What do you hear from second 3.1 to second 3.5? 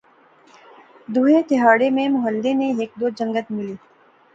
جنگت